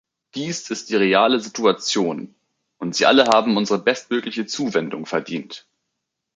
[0.33, 2.33] Dies ist die reale Situation,
[2.79, 5.67] und sie alle haben unsere bestmögliche Zuwendung verdient.